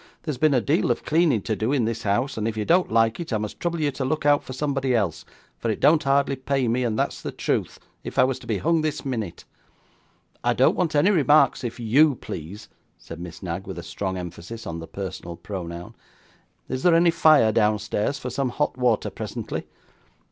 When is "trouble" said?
3.59-3.81